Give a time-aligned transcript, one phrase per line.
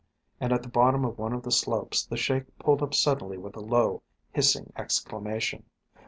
[0.39, 3.55] And at the bottom of one of the slopes the Sheik pulled up suddenly with
[3.55, 4.01] a low,
[4.33, 5.63] hissing exclamation.